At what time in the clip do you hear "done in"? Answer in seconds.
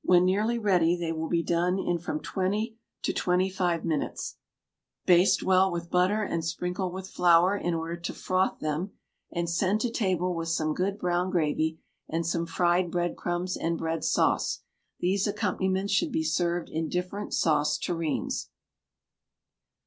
1.42-1.98